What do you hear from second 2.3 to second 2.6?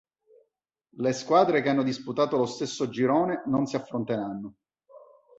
lo